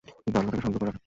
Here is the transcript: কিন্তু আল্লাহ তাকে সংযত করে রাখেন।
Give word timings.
কিন্তু 0.23 0.37
আল্লাহ 0.39 0.51
তাকে 0.53 0.63
সংযত 0.65 0.77
করে 0.79 0.87
রাখেন। 0.89 0.99